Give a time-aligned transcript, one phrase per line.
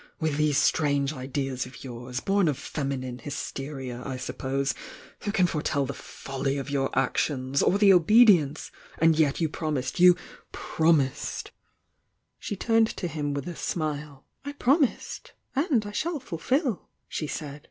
[0.19, 4.01] With these strange ideas of yours— born of feminine hysteria.
[4.03, 4.73] I suppose—
[5.19, 8.71] who can foretell the folly of your a^ tions?— or the obedience?
[8.97, 10.17] And yet you promised— you
[10.51, 11.51] promised"
[12.39, 14.25] She turned to him vith a smile.
[14.43, 17.59] "I promised— and I shall fulfil!" she said.